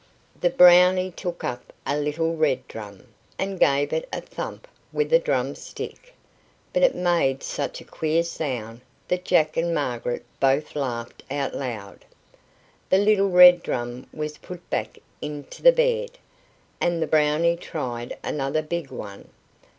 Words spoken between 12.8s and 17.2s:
The little red drum was put back into the bed, and the